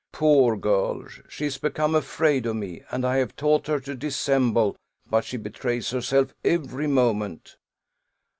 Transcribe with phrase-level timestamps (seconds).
[0.11, 1.05] Poor girl!
[1.29, 5.37] she is become afraid of me, and I have taught her to dissemble; but she
[5.37, 7.57] betrays herself every moment.